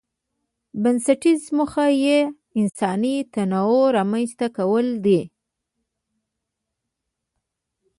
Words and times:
بنسټيزه 0.81 1.47
موخه 1.57 1.85
یې 2.03 2.17
انساني 2.59 3.15
تنوع 3.33 3.83
رامنځته 3.97 4.47
کول 4.57 4.87
دي. 5.05 5.21